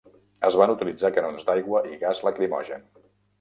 [0.47, 2.89] Es van utilitzar canons d'aigua i gas lacrimogen.